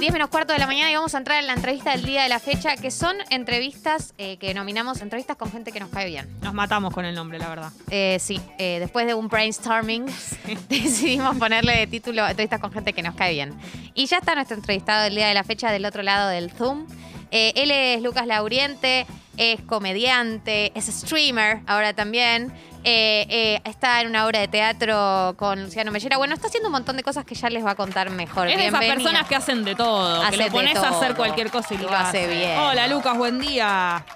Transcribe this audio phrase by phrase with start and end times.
[0.00, 2.22] 10 menos cuarto de la mañana y vamos a entrar en la entrevista del día
[2.22, 6.06] de la fecha, que son entrevistas eh, que nominamos entrevistas con gente que nos cae
[6.06, 6.28] bien.
[6.40, 7.72] Nos matamos con el nombre, la verdad.
[7.90, 10.06] Eh, sí, eh, después de un brainstorming
[10.68, 13.58] decidimos ponerle de título entrevistas con gente que nos cae bien.
[13.94, 16.86] Y ya está nuestro entrevistado del día de la fecha del otro lado del Zoom.
[17.32, 19.04] Él es Lucas Lauriente,
[19.36, 22.52] es comediante, es streamer ahora también.
[22.90, 26.16] Eh, eh, está en una obra de teatro con Luciano Mellera.
[26.16, 28.48] Bueno, está haciendo un montón de cosas que ya les va a contar mejor.
[28.48, 31.50] Es de esas personas que hacen de todo, Hace que lo pones a hacer cualquier
[31.50, 32.58] cosa y Y lo, lo hace bien.
[32.58, 34.06] Hola Lucas, buen día.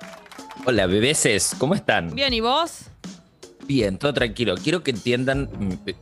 [0.65, 2.15] Hola, bebeses, ¿cómo están?
[2.15, 2.85] Bien, ¿y vos?
[3.67, 4.55] Bien, todo tranquilo.
[4.57, 5.51] Quiero que entiendan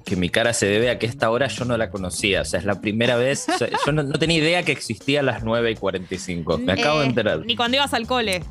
[0.04, 2.42] que mi cara se debe a que esta hora yo no la conocía.
[2.42, 3.48] O sea, es la primera vez.
[3.48, 6.58] o sea, yo no, no tenía idea que existía a las 9 y 45.
[6.58, 7.40] Me acabo de Eh, enterar.
[7.40, 8.44] Ni cuando ibas al cole.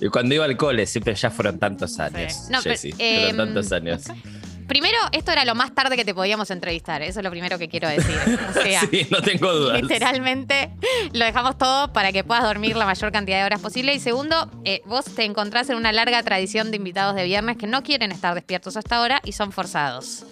[0.00, 2.46] Y cuando iba al cole, siempre ya fueron tantos años.
[2.50, 4.02] No, pero, Jessy, em, fueron tantos años.
[4.70, 7.02] Primero, esto era lo más tarde que te podíamos entrevistar.
[7.02, 8.16] Eso es lo primero que quiero decir.
[8.50, 9.82] O sea, sí, no tengo dudas.
[9.82, 10.70] literalmente
[11.12, 13.92] lo dejamos todo para que puedas dormir la mayor cantidad de horas posible.
[13.94, 17.66] Y segundo, eh, vos te encontrás en una larga tradición de invitados de viernes que
[17.66, 20.24] no quieren estar despiertos hasta ahora y son forzados.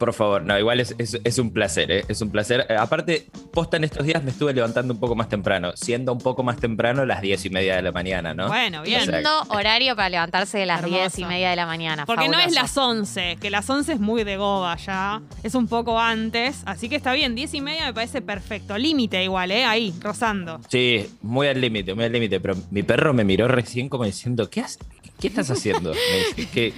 [0.00, 2.04] Por favor, no, igual es, es- es un placer, ¿eh?
[2.08, 2.64] es un placer.
[2.70, 6.18] Eh, aparte, posta en estos días me estuve levantando un poco más temprano, siendo un
[6.18, 8.48] poco más temprano las 10 y media de la mañana, ¿no?
[8.48, 9.02] Bueno, bien.
[9.02, 11.00] O sea, Lindo horario para levantarse de las Hermoso.
[11.02, 12.06] 10 y media de la mañana.
[12.06, 15.20] Porque no es las 11, que las 11 es muy de goba ya.
[15.42, 17.34] Es un poco antes, así que está bien.
[17.34, 18.78] 10 y media me parece perfecto.
[18.78, 19.64] Límite igual, ¿eh?
[19.66, 20.60] Ahí, rozando.
[20.70, 22.40] Sí, muy al límite, muy al límite.
[22.40, 24.78] Pero mi perro me miró recién como diciendo, ¿qué, has-
[25.20, 25.90] qué estás haciendo?
[25.92, 26.72] Me dice, "¿Qué?".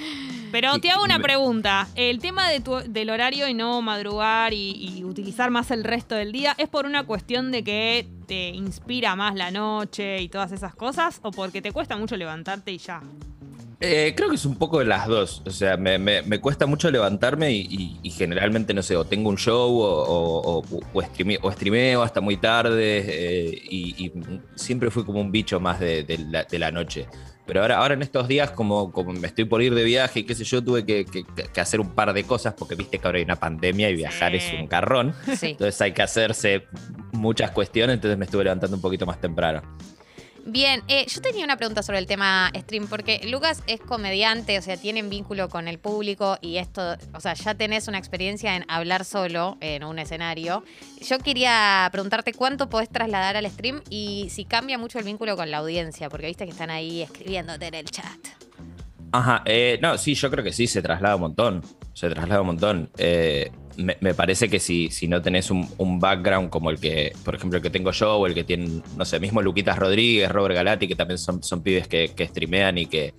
[0.52, 1.88] Pero te hago una pregunta.
[1.96, 6.14] El tema de tu- del horario y no madrugar y, y utilizar más el resto
[6.14, 10.52] del día, ¿es por una cuestión de que te inspira más la noche y todas
[10.52, 11.18] esas cosas?
[11.22, 13.00] ¿O porque te cuesta mucho levantarte y ya?
[13.84, 15.42] Eh, creo que es un poco de las dos.
[15.44, 19.04] O sea, me, me- me cuesta mucho levantarme y, y- y generalmente, no sé, o
[19.04, 24.04] tengo un show o, o, o- o streame- o streameo hasta muy tarde eh, y,
[24.06, 24.12] y
[24.54, 27.08] siempre fui como un bicho más de, de la, de la noche.
[27.52, 30.24] Pero ahora, ahora en estos días, como, como me estoy por ir de viaje y
[30.24, 33.06] qué sé yo, tuve que, que- que hacer un par de cosas porque viste que
[33.06, 34.38] ahora hay una pandemia y viajar Sí.
[34.38, 35.14] es un carrón.
[35.36, 35.48] Sí.
[35.48, 36.64] Entonces hay que hacerse
[37.12, 39.60] muchas cuestiones, entonces me estuve levantando un poquito más temprano.
[40.44, 44.62] Bien, eh, yo tenía una pregunta sobre el tema stream, porque Lucas es comediante, o
[44.62, 48.64] sea, tienen vínculo con el público y esto, o sea, ya tenés una experiencia en
[48.68, 50.64] hablar solo en un escenario.
[51.00, 55.50] Yo quería preguntarte cuánto podés trasladar al stream y si cambia mucho el vínculo con
[55.50, 58.18] la audiencia, porque viste que están ahí escribiéndote en el chat.
[59.12, 61.62] Ajá, eh, no, sí, yo creo que sí, se traslada un montón.
[61.92, 62.90] Se traslada un montón.
[62.96, 67.34] Eh, me, parece que si, si no tenés un, un background como el que, por
[67.34, 70.88] ejemplo, que tengo yo o el que tienen, no sé, mismo Luquitas Rodríguez, Robert Galati,
[70.88, 73.14] que también son, son pibes que, que streamean y que,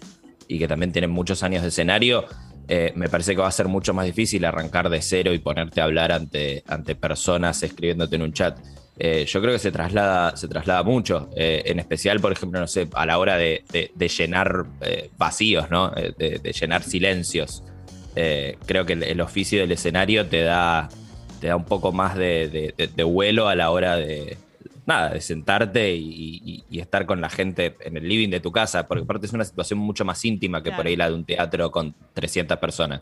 [0.48, 2.26] y que también tienen muchos años de escenario,
[2.68, 5.82] eh, me parece que va a ser mucho más difícil arrancar de cero y ponerte
[5.82, 8.58] a hablar ante, ante personas escribiéndote en un chat.
[8.98, 12.68] Eh, yo creo que se traslada, se traslada mucho, eh, en especial, por ejemplo, no
[12.68, 14.66] sé, a la hora de, de- llenar
[15.18, 15.90] vacíos, ¿no?
[15.90, 17.64] De llenar silencios.
[18.16, 20.90] Eh, creo que el, el oficio del escenario te da,
[21.42, 24.38] te da un poco más de, de- de- de vuelo a la hora de,
[24.86, 28.52] nada, de sentarte y, y- y estar con la gente en el living de tu
[28.52, 31.26] casa, porque aparte es una situación mucho más íntima que por ahí la de un
[31.26, 33.02] teatro con 300 personas.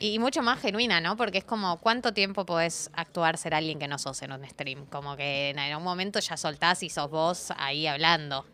[0.00, 1.16] Y mucho más genuina, ¿no?
[1.16, 4.86] Porque es como, ¿cuánto tiempo podés actuar ser alguien que no sos en un stream?
[4.86, 8.46] Como que en algún momento ya soltás y sos vos ahí hablando.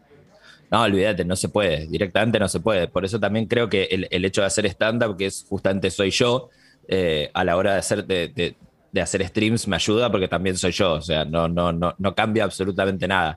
[0.75, 2.89] No, olvídate, no se puede, directamente no se puede.
[2.89, 6.51] Por eso también creo que el, hecho de hacer stand-up, que es justamente soy yo,
[6.89, 8.57] eh, a la hora de hacer, de-
[8.95, 10.93] de hacer streams me ayuda porque también soy yo.
[10.93, 13.37] O sea, no, no, no, no cambia absolutamente nada.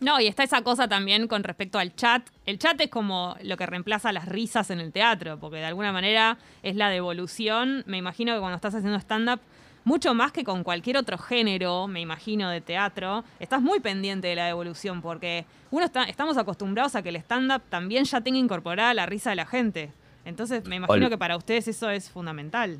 [0.00, 2.28] No, y está esa cosa también con respecto al chat.
[2.44, 5.92] El chat es como lo que reemplaza las risas en el teatro, porque de alguna
[5.92, 7.84] manera es la devolución.
[7.86, 9.40] Me imagino que cuando estás haciendo stand-up,
[9.88, 14.36] mucho más que con cualquier otro género, me imagino, de teatro, estás muy pendiente de
[14.36, 18.92] la devolución, porque uno está, estamos acostumbrados a que el stand-up también ya tenga incorporada
[18.94, 19.90] la risa de la gente.
[20.24, 22.78] Entonces, me imagino Ol- que para ustedes eso es fundamental.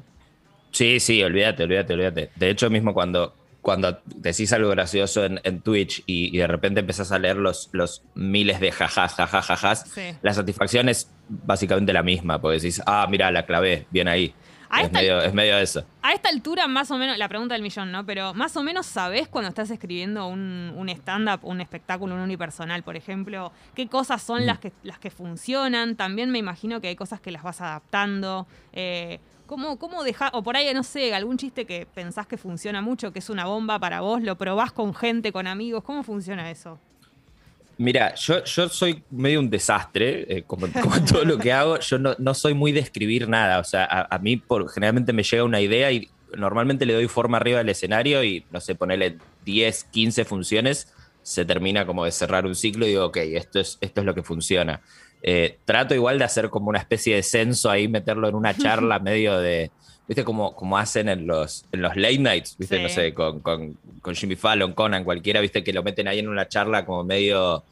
[0.70, 2.30] Sí, sí, olvídate, olvídate, olvídate.
[2.36, 6.80] De hecho, mismo cuando, cuando decís algo gracioso en, en Twitch y, y de repente
[6.80, 10.02] empezás a leer los, los miles de jajas, jajas, jajas, Sí.
[10.20, 14.34] la satisfacción es básicamente la misma, porque decís, ah, mira, la clavé, bien ahí.
[14.70, 15.84] A Es esta- medio, es medio eso.
[16.02, 18.04] A esta altura, más o menos, la pregunta del millón, ¿no?
[18.04, 22.82] Pero más o menos sabés cuando estás escribiendo un, un stand-up, un espectáculo, un unipersonal,
[22.82, 25.96] por ejemplo, qué cosas son las, que, las que funcionan.
[25.96, 28.46] También me imagino que hay cosas que las vas adaptando.
[28.72, 32.82] Eh, ¿Cómo, cómo dejar, o por ahí, no sé, algún chiste que pensás que funciona
[32.82, 35.82] mucho, que es una bomba para vos, lo probás con gente, con amigos?
[35.84, 36.78] ¿Cómo funciona eso?
[37.78, 41.98] Mira, yo, yo soy medio un desastre, eh, como, como todo lo que hago, yo
[41.98, 45.22] no, no soy muy de escribir nada, o sea, a, a mí por, generalmente me
[45.22, 49.18] llega una idea y normalmente le doy forma arriba del escenario y, no sé, ponerle
[49.44, 50.92] 10, 15 funciones,
[51.22, 54.14] se termina como de cerrar un ciclo y digo, ok, esto es, esto es lo
[54.14, 54.80] que funciona.
[55.22, 58.98] Eh, trato igual de hacer como una especie de censo ahí, meterlo en una charla
[58.98, 59.70] medio de,
[60.08, 60.24] ¿viste?
[60.24, 62.78] Como, como hacen en los, en los late nights, ¿viste?
[62.78, 62.82] Sí.
[62.82, 65.62] No sé, con, con, con Jimmy Fallon, Conan, cualquiera, ¿viste?
[65.62, 67.62] Que lo meten ahí en una charla como medio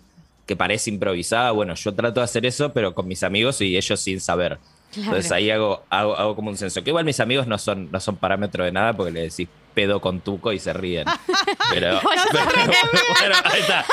[0.46, 1.50] que parece improvisada.
[1.50, 4.58] Bueno, yo trato de hacer eso, pero con mis amigos y ellos sin saber.
[4.94, 6.84] Entonces ahí hago, hago, hago como un censo.
[6.84, 10.00] Que igual mis amigos no son, no son parámetro de nada porque le decís pedo
[10.00, 11.04] con tuco y se ríen.
[11.70, 13.84] Pero, pero- bueno, ahí está.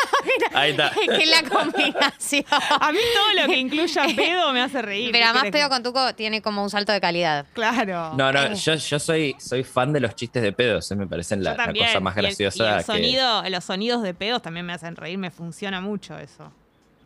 [0.53, 0.91] Ahí está.
[1.17, 2.45] que la combinación.
[2.79, 5.09] A mí todo lo que incluya pedo me hace reír.
[5.11, 7.45] Pero ¿Qué además Pedo con Tuco tiene como un salto de calidad.
[7.53, 8.13] Claro.
[8.15, 8.55] No, no, Eh.
[8.55, 11.73] yo, yo soy, soy fan de los chistes de pedos, eh, me parecen la, la
[11.73, 12.63] cosa más Y el- graciosa.
[12.97, 16.51] Y el, que- los sonidos de pedos también me hacen reír, me funciona mucho eso.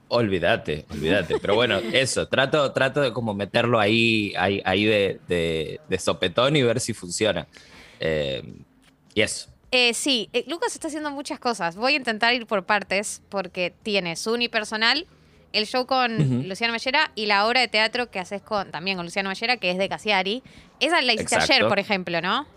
[0.09, 1.39] Olvídate, olvídate.
[1.39, 6.55] Pero bueno, eso, trato, trato de como meterlo ahí, ahí, ahí de, de- de sopetón
[6.55, 7.47] y ver si funciona.
[7.99, 8.43] Eh,
[9.71, 11.75] Eh, sí, eh, Lucas está haciendo muchas cosas.
[11.75, 15.05] Voy a intentar ir por partes porque tiene su unipersonal,
[15.53, 16.47] el show con Ujú.
[16.47, 19.71] Luciano Mellera y la obra de teatro que haces con, también con Luciano Mellera, que
[19.71, 20.43] es de Cassiari.
[20.79, 21.53] Esa la hiciste Exacto.
[21.53, 22.47] ayer, por ejemplo, ¿no?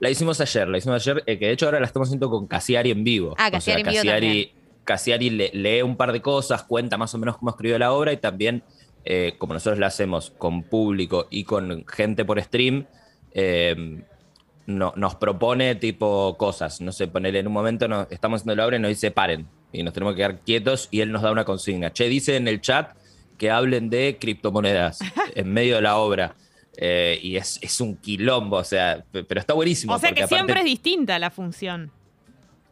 [0.00, 2.46] La hicimos ayer, la hicimos ayer, eh, que de hecho ahora la estamos haciendo con
[2.48, 3.34] Cassiari en vivo.
[3.38, 3.52] Ah, en
[3.86, 4.50] vivo también.
[4.84, 8.12] Cassiari le- lee un par de cosas, cuenta más o menos cómo escribió la obra
[8.12, 8.64] y también,
[9.04, 12.86] eh, como nosotros la hacemos con público y con gente por stream,
[13.32, 14.02] eh,
[14.66, 16.80] no- nos propone tipo cosas.
[16.80, 19.46] No sé, ponerle en un momento, nos, estamos haciendo la obra y nos dice paren
[19.72, 21.92] y nos tenemos que quedar quietos y él nos da una consigna.
[21.92, 22.94] Che, dice en el chat
[23.38, 24.98] que hablen de criptomonedas
[25.34, 26.34] en medio de la obra.
[26.76, 29.92] Eh, y es, es un quilombo, o sea, pe- pero está buenísimo.
[29.94, 31.90] O sea que aparte- siempre es distinta la función.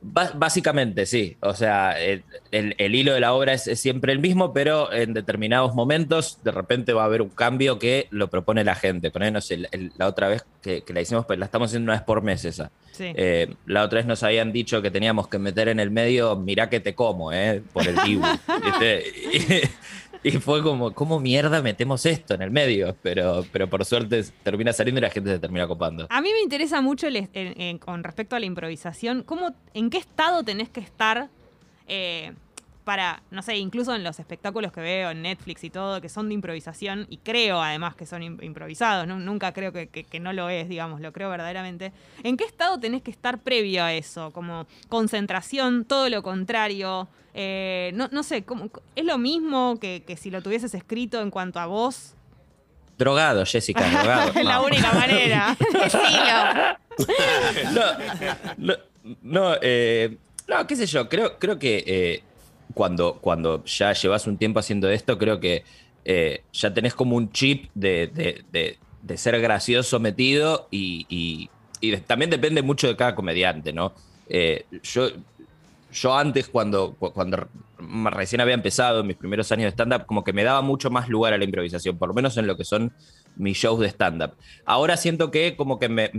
[0.03, 1.37] Básicamente, sí.
[1.41, 4.91] O sea, el, el- el hilo de la obra es, es siempre el mismo, pero
[4.93, 9.11] en determinados momentos de repente va a haber un cambio que lo propone la gente.
[9.11, 9.59] Por ejemplo, no sé,
[9.99, 12.45] la otra vez que, que la hicimos, pues la estamos haciendo una vez por mes
[12.47, 12.71] esa.
[12.93, 13.13] Sí.
[13.15, 16.71] Eh, la otra vez nos habían dicho que teníamos que meter en el medio, mirá
[16.71, 17.63] que te como, ¿eh?
[17.73, 18.25] Por el Dibu.
[20.23, 22.95] Y, fue como, ¿cómo mierda metemos esto en el medio?
[23.03, 26.07] Pero, pero por suerte termina saliendo y la gente se termina copando.
[26.11, 29.55] A mí me interesa mucho el est- en- en- con respecto a la improvisación, cómo,
[29.73, 31.29] en qué estado tenés que estar
[31.93, 32.33] eh,
[32.85, 36.29] para, no sé, incluso en los espectáculos que veo en Netflix y todo, que son
[36.29, 40.19] de improvisación, y creo además que son im- improvisados, nu- nunca creo que, que- que
[40.21, 41.93] no lo es, digamos, lo creo verdaderamente.
[42.23, 44.31] ¿En qué estado tenés que estar previo a eso?
[44.33, 47.09] Como concentración, todo lo contrario.
[47.33, 51.31] eh, no, no sé, ¿cómo- ¿es lo mismo que, que si lo tuvieses escrito en
[51.31, 52.15] cuanto a vos?
[52.99, 54.31] Drogado, Jessica, drogado.
[54.35, 54.65] Es la No.
[54.65, 55.57] única manera.
[55.73, 57.71] Decilo.
[57.73, 57.83] no,
[58.59, 58.75] no,
[59.23, 60.17] no, eh,
[60.49, 62.23] no, qué sé yo, creo, creo que eh,
[62.75, 65.65] cuando, cuando ya llevas un tiempo haciendo esto, creo que
[66.05, 68.79] eh, ya tenés como un chip de, de- de-
[69.17, 71.53] ser gracioso metido y,
[72.07, 73.95] también depende mucho de cada comediante, ¿no?
[74.27, 75.09] Eh, yo,
[75.91, 77.49] yo antes, cuando, cu- cuando
[78.11, 81.33] recién había empezado mis primeros años de stand-up, como que me daba mucho más lugar
[81.33, 82.95] a la improvisación, por lo menos en lo que son
[83.35, 84.37] mis shows de stand-up.
[84.65, 86.11] Ahora siento que como que me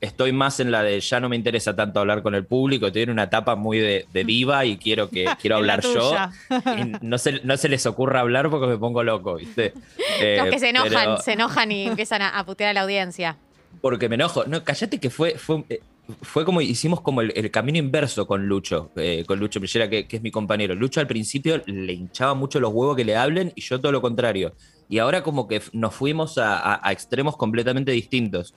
[0.00, 3.02] estoy más en la de ya no me interesa tanto hablar con el público, estoy
[3.02, 6.14] en una etapa muy de, de diva y quiero que quiero hablar yo.
[6.50, 9.72] Y no se, no se les ocurra hablar porque me pongo loco, ¿viste?
[9.74, 9.84] Los
[10.20, 13.36] Eh, que se enojan, pero- se enojan y empiezan a, a putear a la audiencia.
[13.80, 14.44] porque me enojo.
[14.46, 15.80] No, cállate que fue, fue, eh,
[16.22, 20.06] fue como hicimos como el, el camino inverso con Lucho, eh, con Lucho Millera, que,
[20.06, 20.74] que es mi compañero.
[20.74, 24.00] Lucho al principio le hinchaba mucho los huevos que le hablen y yo todo lo
[24.00, 24.54] contrario.
[24.88, 28.54] Y ahora como que nos fuimos a, a- a extremos completamente distintos.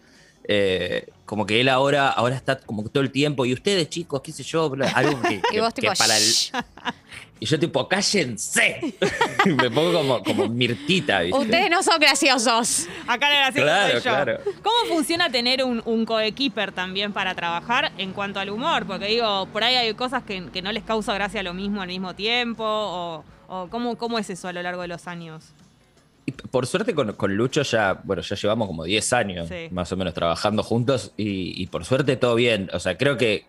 [0.54, 4.20] Eh, como que él ahora, ahora está como que todo el tiempo, y ustedes chicos,
[4.22, 6.24] qué sé yo, bla, algo que, Y vos que- tipo, que para el.
[7.40, 8.94] Y yo tipo, cállense.
[9.46, 11.40] me pongo como, como mirtita, ¿viste?
[11.40, 12.88] Ustedes no son graciosos.
[13.08, 14.02] Acá la graciosa Claro, soy yo.
[14.12, 14.40] claro.
[14.62, 18.86] ¿Cómo funciona tener un, un coequiper también para trabajar en cuanto al humor?
[18.86, 21.88] Porque digo, por ahí hay cosas que, que no les causa gracia lo mismo al
[21.88, 22.64] mismo tiempo.
[22.66, 25.46] O, o ¿cómo, ¿Cómo es eso a lo largo de los años?
[26.26, 29.68] Y por suerte con, con Lucho ya, bueno, ya llevamos como 10 años Sí.
[29.72, 32.70] más o menos trabajando juntos y, y por suerte todo bien.
[32.74, 33.46] O sea, creo que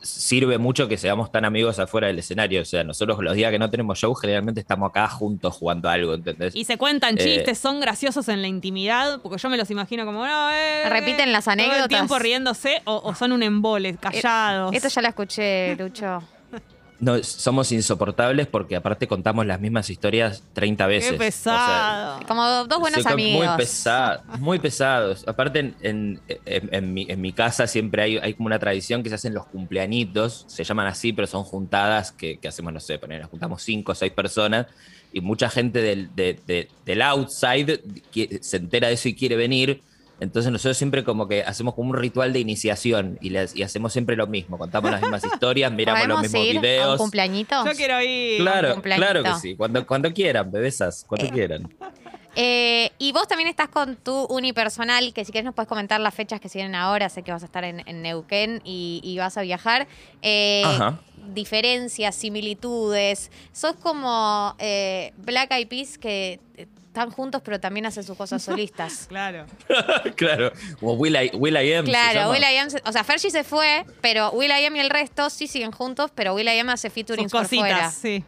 [0.00, 2.60] sirve mucho que seamos tan amigos afuera del escenario.
[2.60, 6.12] O sea, nosotros los días que no tenemos show generalmente estamos acá juntos jugando algo,
[6.14, 6.54] ¿entendés?
[6.54, 10.04] Y se cuentan Eh, chistes, son graciosos en la intimidad, porque yo me los imagino
[10.04, 11.88] como, no, eh, Repiten las Todo el anécdotas.
[11.88, 14.74] tiempo riéndose o, o son un embole, callados.
[14.74, 16.22] Esto ya lo escuché, Lucho.
[17.04, 21.10] No, somos insoportables porque aparte contamos las mismas historias 30 veces.
[21.10, 22.20] Qué O sea, pesado.
[22.26, 23.46] Como dos buenos Soy amigos.
[23.46, 25.24] Muy pesados, muy pesados.
[25.28, 29.02] Aparte, en, en- en- en mi, en mi casa siempre hay, hay como una tradición
[29.02, 32.80] que se hacen los cumpleañitos, se llaman así, pero son juntadas que, que hacemos, no
[32.80, 34.66] sé, poner, nos juntamos cinco o seis personas
[35.12, 37.80] y mucha gente del, de- de- del outside
[38.40, 39.82] se entera de eso y quiere venir.
[40.20, 43.92] Entonces nosotros siempre como que hacemos como un ritual de iniciación y, les- y hacemos
[43.92, 46.98] siempre lo mismo, contamos las mismas historias, miramos los ¿Podemos mismos ir a un videos.
[46.98, 47.64] cumpleañito?
[47.66, 48.40] Yo quiero ir.
[48.40, 49.10] Claro, cumpleañito.
[49.10, 51.68] claro que sí, cuando, cuando quieran, bebesas, cuando Eh, quieran.
[52.36, 56.12] Eh, y vos también estás con tu unipersonal, que si querés nos puedes comentar las
[56.14, 57.08] fechas que se vienen ahora.
[57.08, 59.86] Sé que vas a estar en, en Neuquén y, y vas a viajar.
[60.20, 60.98] Eh, Ajá.
[61.32, 63.30] Diferencias, similitudes.
[63.52, 68.40] Sos como eh, Black Eyed Peas que eh, están juntos pero también hacen sus cosas
[68.42, 69.06] solistas.
[69.08, 69.46] Claro.
[70.16, 71.84] claro, o Will I, Will I Am.
[71.84, 72.30] Claro.
[72.30, 75.28] Will I Am, o sea, Fergie se fue, pero Will I Am y el resto
[75.28, 77.76] sí siguen juntos, pero Will I Am hace featurings Sus por fuera.
[77.88, 78.24] cositas, sí.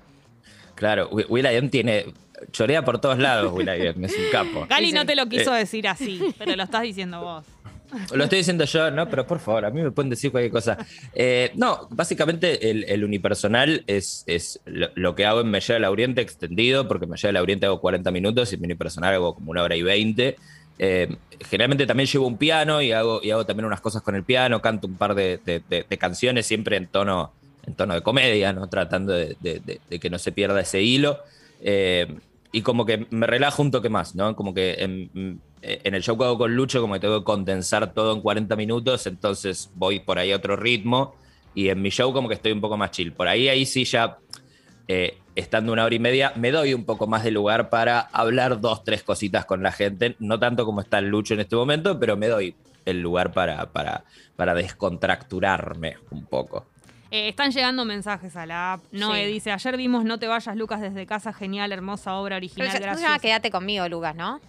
[0.75, 2.07] Claro, Will I Am tiene.
[2.53, 4.67] Chorea por todos lados, Will I Am, es un capo.
[4.69, 5.61] Gali Sí, no te lo quiso Eh.
[5.61, 7.47] decir así, pero lo estás diciendo vos.
[8.15, 9.09] Lo estoy diciendo yo, ¿no?
[9.09, 10.79] Pero por favor, a mí me pueden decir cualquier cosa.
[11.15, 16.21] Eh, no, básicamente el, unipersonal es, es lo, que hago en Me Llega la Oriente
[16.21, 19.63] extendido, porque Me Llega la Oriente hago 40 minutos y mi unipersonal hago como una
[19.63, 20.37] hora y 20.
[20.79, 21.17] Eh,
[21.49, 24.61] generalmente también llevo un piano y hago, y hago también unas cosas con el piano,
[24.61, 25.41] canto un par de,
[25.99, 27.33] canciones siempre en tono,
[27.67, 28.69] en tono de comedia, ¿no?
[28.69, 31.19] Tratando de que no se pierda ese hilo.
[31.61, 32.07] Eh,
[32.53, 34.35] y como que me relajo un toque más, ¿no?
[34.37, 37.93] Como que en, en el show que hago con Lucho, como que tengo que condensar
[37.93, 41.15] todo en 40 minutos, entonces voy por ahí a otro ritmo.
[41.55, 43.13] Y en mi show como que estoy un poco más chill.
[43.13, 44.19] Por ahí, ahí sí ya,
[44.89, 48.61] eh, estando una hora y media, me doy un poco más de lugar para hablar
[48.61, 50.17] dos, tres cositas con la gente.
[50.19, 53.73] No tanto como está el Lucho en este momento, pero me doy el lugar para,
[53.73, 54.05] para,
[54.37, 56.67] para descontracturarme un poco.
[57.11, 58.85] Eh, están llegando mensajes a la app.
[58.93, 59.33] Noé Sí.
[59.33, 61.33] dice, ayer vimos No te vayas, Lucas, desde casa.
[61.33, 62.73] Genial, hermosa obra Pero original.
[62.73, 63.21] ya- gracias.
[63.21, 64.41] Quédate conmigo, Lucas, ¿no?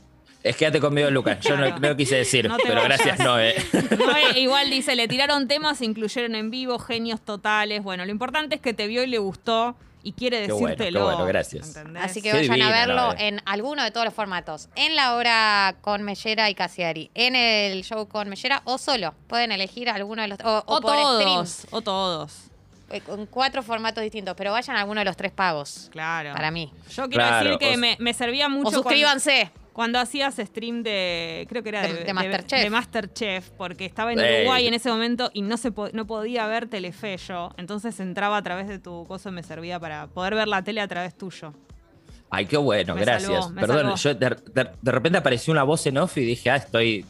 [0.44, 1.40] Es quédate conmigo, Lucas.
[1.42, 1.80] Yo no, Claro.
[1.80, 3.00] no lo quise decir, No pero vayas.
[3.04, 3.56] gracias, Noé.
[3.98, 7.84] Noé igual dice, le tiraron temas, se incluyeron en vivo, genios totales.
[7.84, 9.76] Bueno, lo importante es que te vio y le gustó
[10.08, 11.76] y quiere Qué bueno, qué bueno, gracias.
[11.76, 12.04] ¿entendés?
[12.04, 14.70] Así que Qué vayan a verlo en alguno de todos los formatos.
[14.76, 19.14] En la hora con Mellera y Casiari, en el show con Mellera o solo.
[19.28, 20.40] Pueden elegir alguno de los...
[20.44, 22.34] O, o O por stream, todos, o todos.
[22.90, 24.34] eh, con cuatro formatos distintos.
[24.38, 26.34] Pero vayan a alguno de los tres pagos, Claro.
[26.34, 26.72] para mí.
[26.90, 29.52] Yo quiero Claro, decir que o- me, me servía mucho O suscríbanse.
[29.52, 32.64] Cuando, cuando hacías stream de, creo que era De- de, de Masterchef.
[32.64, 34.18] de Masterchef, porque estaba en.
[34.18, 38.38] Uruguay en ese momento y no se po- no podía ver Telefe yo, entonces entraba
[38.38, 41.16] a través de tu cosa y me servía para poder ver la tele a través
[41.16, 41.54] tuyo.
[42.32, 43.46] Ay, qué bueno, Me gracias.
[43.46, 43.96] salvó, Perdón, salvó.
[43.98, 44.30] yo de,
[44.64, 47.06] de- de repente apareció una voz en off y dije, ah, estoy,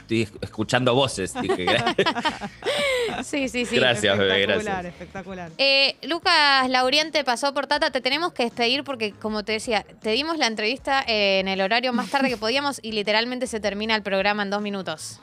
[0.00, 1.34] estoy escuchando voces.
[1.40, 1.66] Dije,
[3.22, 3.76] Sí, sí, sí.
[3.76, 4.92] Gracias, bebé, espectacular, gracias.
[4.94, 5.50] espectacular.
[5.58, 7.90] Eh, Lucas Lauriente pasó por Tata.
[7.90, 11.92] Te tenemos que despedir porque, como te decía, te dimos la entrevista en el horario
[11.92, 15.20] más tarde que podíamos y literalmente se termina el programa en dos minutos.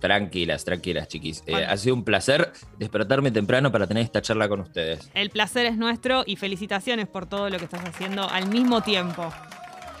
[0.00, 1.40] tranquilas, tranquilas, chiquis.
[1.46, 1.66] Eh, Bueno.
[1.70, 5.10] ha sido un placer despertarme temprano para tener esta charla con ustedes.
[5.14, 9.30] El placer es nuestro y felicitaciones por todo lo que estás haciendo al mismo tiempo.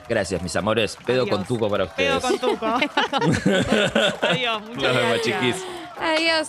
[0.08, 0.96] Gracias, mis amores.
[1.04, 1.36] Pedo Adiós.
[1.36, 2.12] con tuco para ustedes.
[2.16, 2.66] Pedo con tuco.
[4.22, 5.24] Adiós, muchas Nos vemos, gracias.
[5.24, 5.64] chiquis.
[6.00, 6.48] Adiós.